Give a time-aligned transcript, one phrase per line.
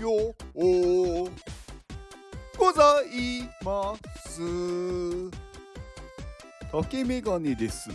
[0.00, 0.34] よ。
[0.54, 1.30] う
[2.58, 3.94] ございま
[4.26, 4.40] す。
[6.70, 7.90] 竹メガネです。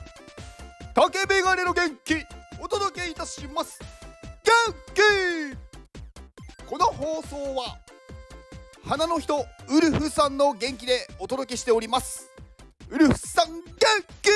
[0.94, 2.16] 竹メガネの元気。
[2.60, 3.79] お届けいたします。
[4.44, 4.53] 元
[4.94, 6.66] 気。
[6.66, 7.78] この放送は
[8.83, 12.31] 花の人ウルフさんの元気でお届けしております。
[12.90, 13.63] ウルフさん元
[14.22, 14.29] 気。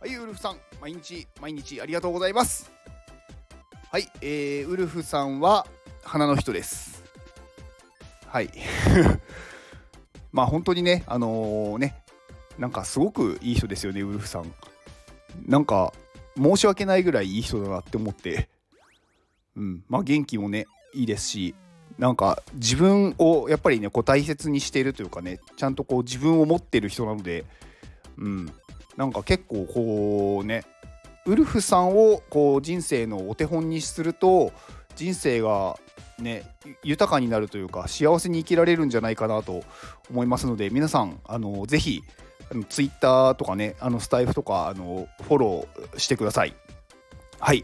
[0.00, 0.60] はいウルフさん。
[0.80, 2.77] 毎日毎日ありがとうございます。
[3.90, 5.66] はい、えー、ウルフさんは
[6.02, 7.02] 花の人です。
[8.26, 8.50] はい。
[10.30, 12.04] まあ本当にねあのー、ね
[12.58, 14.54] なんかすごくいい人ですよねウルフさん。
[15.46, 15.94] なんか
[16.36, 18.50] 申し訳ないぐらいいい人だなって思って。
[19.56, 19.82] うん。
[19.88, 21.54] まあ元気もねいいですし
[21.96, 27.46] なんか自分をやっぱりねこう大切にしているというかねちゃんとこう自分を持ってる人なので
[28.18, 28.52] うん。
[28.98, 30.64] なんか結構こうね
[31.28, 34.50] ウルフさんをこう人生のお手本にすると
[34.96, 35.78] 人生が
[36.18, 36.44] ね
[36.82, 39.62] 豊かになるというか幸せに生きられるんじゃないかなと
[40.10, 42.02] 思いますので皆さんあのぜひ
[42.70, 46.54] ツイッターとかねあのスタイフとかあのフォローしてください。
[47.40, 47.62] はい、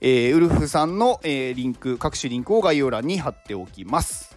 [0.00, 4.36] えー、ウルフさんの、えー、リンク各種リンクを概要欄に貼っておきます。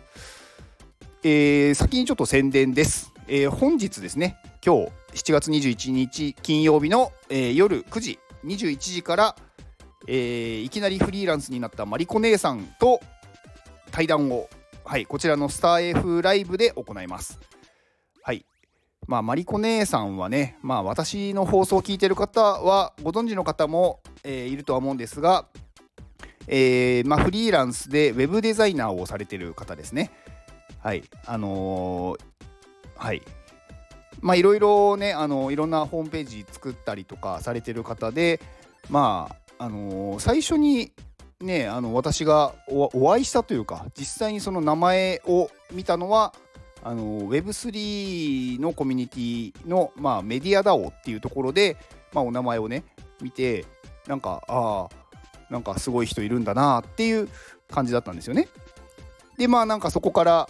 [1.24, 3.14] えー、先にちょっと宣伝です。
[3.28, 9.36] えー、本日ですね今日7月21日金曜日の、えー、夜9時21時から、
[10.08, 13.02] えー、いきなりフリーランスになったマリコ姉さんと
[13.92, 14.50] 対談を、
[14.84, 17.40] はい、こちらのスター F ライブで行います。
[18.22, 18.46] はい。
[19.08, 25.48] まあ、マリコ姉さんはね、まあ、私の放送を聞いてる方はご存知の方も、えー、いるとは思うんですが、
[26.48, 30.12] えーまあ、フリーランスでウェブデザイナーをされてる方ですね。
[30.80, 31.04] はい。
[31.26, 32.20] あのー、
[32.98, 33.22] はい。
[34.22, 38.42] まあいろいろねあのいろんなホームページ作ったりとかされてる方で
[38.90, 40.92] まああの最初に
[41.40, 46.34] ねあの私がお会いしたというか実際にその名前を見たのは
[46.84, 51.78] あの Web3 のコミュニティのまあ、メディア DAO っていうところで、
[52.14, 52.84] まあ、お名前をね
[53.22, 53.66] 見て
[54.08, 55.06] なんかああ
[55.50, 57.28] なんかすごい人いるんだなっていう
[57.72, 58.48] 感じだったんですよね。
[59.38, 60.50] でまあなんかそこから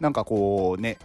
[0.00, 0.98] なんかこうね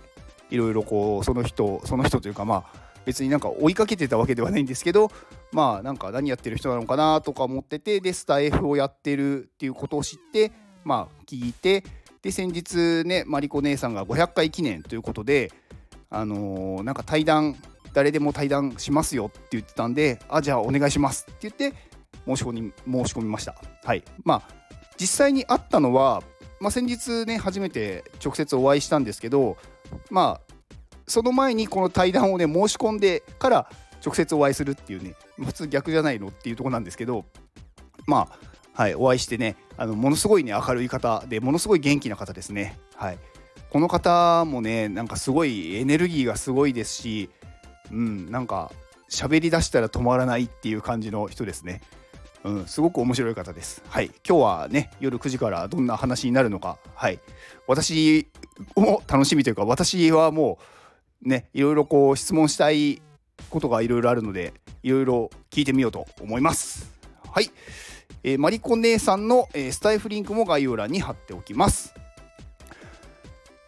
[0.52, 5.12] いろいろこうその人その人というかまあ別になんか追いかけてたわけではないんですけど
[5.52, 10.52] まあなんか何やってる人なのかなとか思っててでスタ F をやってるっていうことを知って
[10.84, 11.84] まあ聞いて
[12.22, 15.52] で先日ねマリコ姉さんが500回記念ということで
[16.10, 17.56] あのー、なんか対談
[17.94, 21.74] 誰でも対談しますよって言ってたんであじゃあお願いしますって言って
[22.26, 23.56] 申し込み申し込みました。
[23.84, 24.04] はい。
[24.24, 24.42] まあ
[24.98, 26.22] 実際に会ったのは、
[26.60, 29.58] まあ、先日ね初めて直接お会いしたんですけど
[30.09, 30.53] まあ
[31.07, 33.69] その前にこの対談をね申し込んでから
[34.06, 37.25] 直接お会いするっていうね普通逆じゃないのっていうとこなんですけど
[38.07, 38.29] ま
[38.75, 42.79] あはいお会いしてねあのものすごいね明るい方でものすごい元気な方ですね。
[42.96, 43.18] はい。
[43.69, 47.29] この方もねなんかすごいエネルギーがすごいですし
[47.90, 48.72] うんなんか
[49.09, 51.81] 喋りだしたら止まらないっていう感じの人ですね。
[52.44, 53.84] うん、すごく面白い方です。
[53.88, 57.19] はい、今日はね夜9時からどんな話になるのか、はい、
[57.68, 58.28] 私
[58.75, 60.57] も楽しみというか私はも
[61.24, 63.02] うねいろいろこう質問したい
[63.50, 66.91] ことがいろいろあるのでいろいろ聞いてみようと思います。
[67.31, 67.52] はい、
[68.24, 71.94] えー、マリコ姉さんの、えー、スタイフリンクも概要欄に貼っておきます。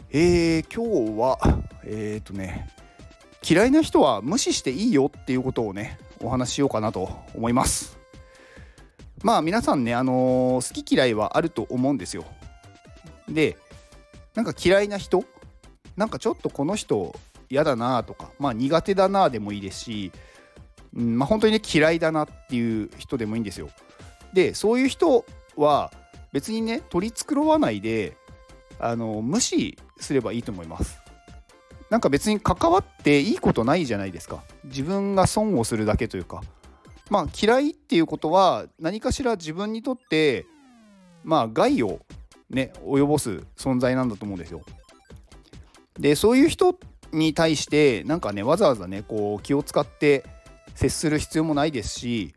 [0.09, 1.39] えー、今日は
[1.83, 2.69] えっ、ー、とね
[3.47, 8.02] 嫌いな人は無視していいよっていうことをねお話ししようかなと思います。
[9.23, 12.25] まあ皆さんね、あのー、好き嫌いはあると思うんですよ。
[13.29, 13.57] で、
[14.35, 15.23] なんか嫌いな人、
[15.95, 17.15] なんかちょっとこの人
[17.49, 20.11] 嫌だなとか、まあ苦手だなでもいいですし、
[20.95, 23.69] うんまあ、本当にね嫌いだなっていう人でもいいんですよ。
[24.33, 25.91] で、そういう人は
[26.33, 28.17] 別にね取り繕わないで
[28.79, 30.99] あの無視すればいいと思います。
[31.89, 34.43] なんか別に関わっていいことないじゃないですか。
[34.65, 36.41] 自分が損をするだけというか。
[37.13, 40.47] まあ、嫌いっていうことは何かしら自分にとって
[41.23, 41.99] まあ害を
[42.49, 44.61] ね及ぼす存在なんだと思うんですよ。
[45.99, 46.75] でそういう人
[47.11, 50.25] に対してなんかねわざわざねこう気を使って
[50.73, 52.33] 接する必要もないですし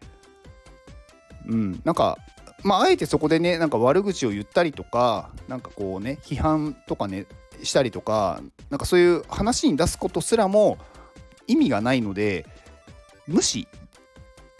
[1.46, 2.18] うんなんか
[2.62, 7.24] まああえてそこでねなんか悪口を言ったりとかなんかこうね批判とかね
[7.62, 10.76] したりとかなんかそういう話に出すことすらも
[11.46, 12.44] 意味がないので
[13.26, 13.66] 無視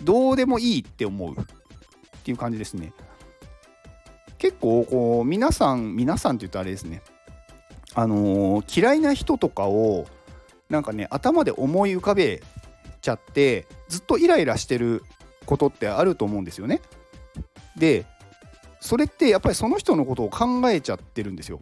[0.02, 1.44] どうでもいいって思うっ
[2.22, 2.92] ていう感じですね。
[4.38, 7.02] 結構こう皆さん皆さんって言うとあれですね
[7.94, 10.06] あのー、嫌いな人とかを
[10.68, 12.42] なんかね頭で思い浮かべ
[13.00, 15.02] ちゃってずっとイライラしてる
[15.46, 16.80] ことってあると思うんですよね。
[17.76, 18.04] で
[18.80, 21.60] それってやっぱりその人のことを考えちゃってるんですよ。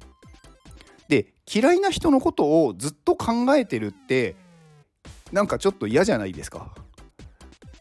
[1.09, 4.37] で嫌いな人のことをずっと考えてるって
[5.33, 6.75] なんかちょっと嫌じゃないですか。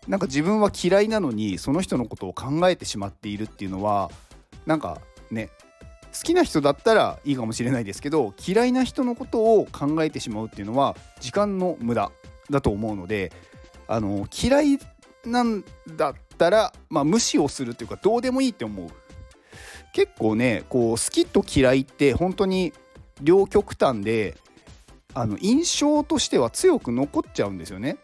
[0.08, 4.12] なんか自分は嫌いなのにその人のことを考えてしまっているっていうのは
[4.66, 5.00] なんか
[5.32, 5.50] ね
[6.14, 12.12] 好きな人だったらいいかもしれないですけど嫌いな人のことを考えてしまうっていうのは時間の無駄
[12.50, 13.32] だと思うので
[13.88, 14.80] あの嫌い
[15.26, 15.64] なん
[15.96, 18.90] だったら、まあ、無視をするっていうかどうでもいいって思う。
[19.94, 22.74] 結構ねこう好きと嫌いって本当に
[23.22, 24.36] 両極端で
[25.14, 27.98] あの印象としては強く残っちゃうんですよね。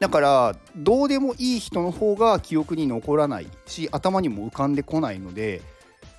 [0.00, 5.62] だからどうでもいい人の方が記憶に残らないし頭にも浮かんでこないので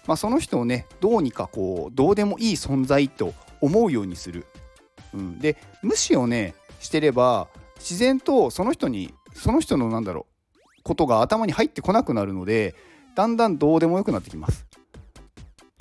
[0.07, 4.45] まあ、その人をねどうにかこうどうでもいい存在と思うようにする、
[5.13, 7.47] うん、で無視をねしてれば
[7.77, 10.25] 自然とその人にその人のなんだろ
[10.79, 12.75] うことが頭に入ってこなくなるので
[13.15, 14.65] だんだんどうでもよくなってきます。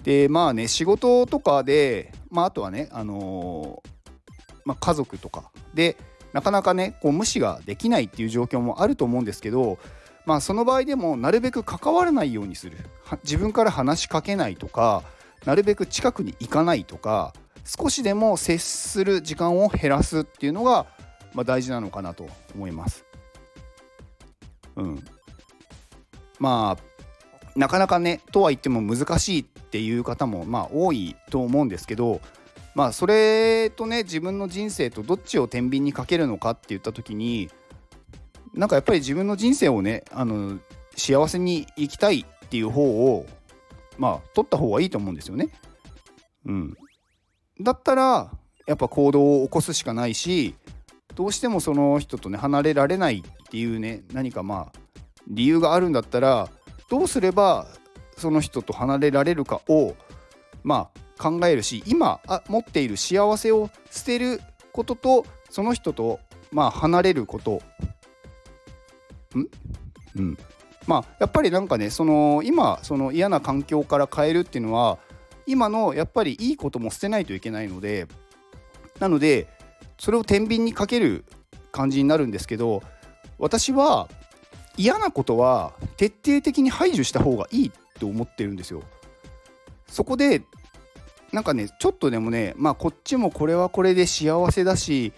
[0.02, 5.96] でまあね仕事とかで、まあ、あとはね、あのー、まあ、家族とかで
[6.32, 9.78] なかなかねこう無視ができないっていう状況もあると思うんですけど
[10.26, 12.76] まあその場合でもなるべく関わらないようにする
[13.24, 15.02] 自分から話しかけないとか
[15.44, 17.32] なるべく近くに行かないとか
[17.64, 20.86] 少しでも接する時間を減らすっていうのが、
[21.34, 23.04] まあ、大事なのかなと思います。
[24.76, 25.04] うん、
[26.38, 32.20] まあなかなかねとは言っても難しいっていう方もまあ多いと思うんですけど
[32.74, 37.50] まあそれとね自分の人生とどっちを天秤にかけるのかって言った時に
[38.54, 40.58] なんかやっぱり自分の人生をねあの
[40.96, 43.26] 幸せに生きたいっていう方を
[43.98, 45.48] まあ取った方がいいと思うんですよね。
[46.46, 46.76] うん、
[47.60, 48.30] だったら
[48.66, 50.54] やっぱ行動を起こすしかないし
[51.14, 54.80] どうしてもその人とね離れられないっていうね何かまあ
[55.28, 56.48] 理由があるんだったら
[56.88, 57.66] どうすれば
[58.16, 59.94] その人と離れられるかを
[60.62, 64.40] まあ考えるし今あ持っている幸せを捨てる
[64.72, 66.18] こととその人と
[66.50, 67.60] まあ離れること。
[69.36, 69.46] ん？
[70.16, 70.38] うん。
[70.86, 74.98] まあやっぱりなんかねその今その嫌な環境から変えるっていうのは
[75.46, 78.06] 今のやっぱりいいことも捨てないといけないので
[78.98, 79.46] なので
[79.98, 81.24] それを天秤にかける
[81.70, 82.82] 感じになるんですけど
[83.38, 84.08] 私は
[84.76, 88.82] 嫌なことは徹底的に排除した方がいいって思ってるんですよ。
[89.88, 90.42] そこで
[91.32, 95.12] なんかねちょっとでもねまあこっちもこれはこれで幸せだし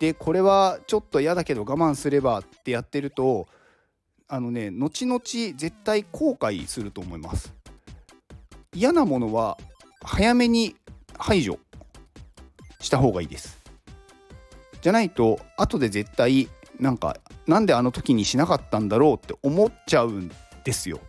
[0.00, 3.46] でこれはちょっと嫌だけど我慢すればってやってると
[4.28, 7.54] あのね後々絶対後悔すると思います。
[8.74, 9.58] 嫌なものは
[10.04, 10.76] 早めに
[11.18, 11.58] 排除
[12.80, 13.58] した方がいいです。
[14.80, 16.48] じゃないと後で絶対
[16.78, 17.16] なんか
[17.46, 20.30] なんであの時にしなかったんだろうって思っちゃうん
[20.64, 21.00] ですよ。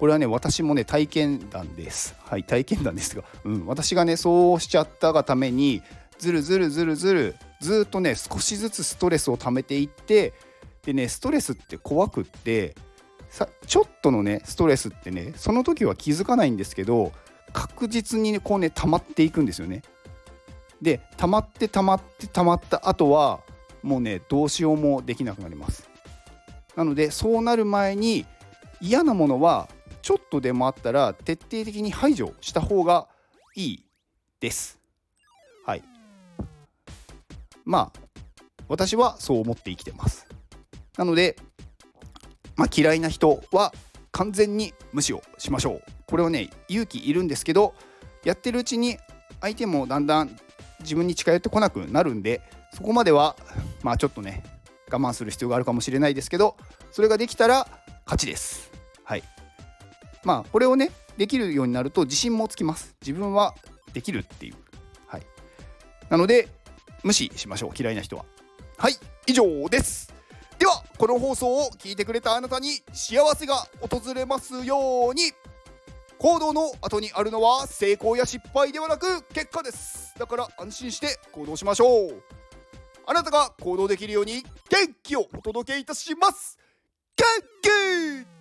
[0.00, 5.82] これはね私もね体験談ですはい体験談ですが、うん、私がねそうしちゃったがために
[6.18, 10.32] ずるずるずるずるずっとね少しずつストレスを溜めていって
[10.86, 12.74] でねストレスって怖くって
[13.28, 17.12] さちょっとのねストレスってねその時は気づかないんですけど
[17.52, 19.82] 確実にこうね溜まっていくんですよね。
[20.80, 23.40] で溜まって溜まって溜まった後は
[23.82, 25.90] もうねどうしようもできなくなります。
[26.74, 28.24] なのでそうなる前に
[28.80, 29.68] 嫌なものは
[30.10, 33.06] ちょっとでもあったら徹底的に排除した方が
[33.54, 33.84] いい
[34.40, 34.80] です。
[35.64, 35.84] はい。
[37.64, 38.00] まあ
[38.66, 40.26] 私はそう思って生きてます。
[40.98, 41.36] なので、
[42.56, 43.72] まあ、嫌いな人は
[44.10, 45.82] 完全に無視をしましょう。
[46.08, 47.72] これはね勇気いるんですけど
[48.24, 48.98] やってるうちに
[49.40, 50.36] 相手もだんだん
[50.80, 52.40] 自分に近寄ってこなくなるんで
[52.74, 53.36] そこまでは
[53.84, 54.42] まあちょっとね
[54.90, 56.56] 我慢する必要があるかもしれないですけど
[56.90, 57.68] それができたら
[58.06, 58.69] 勝ちです。
[60.24, 62.94] まあこれをねできるようになると自信もつきます。
[63.00, 63.54] 自分は
[63.92, 64.54] できるっていう。
[65.06, 65.22] はい、
[66.08, 66.48] なので
[67.02, 68.24] 無視しましょう嫌いな人は。
[68.76, 68.96] はい
[69.26, 70.12] 以上です。
[70.58, 75.32] ではこの放送を聞いてくれたあなたに幸せが訪れますように
[76.18, 82.22] 行動の後にあるのは成功や失敗ではなく結果ですだから安心して行動しましょう
[83.06, 86.58] あなたが行動できるように元気をお届けいたします
[87.16, 87.24] 元
[87.62, 88.39] 気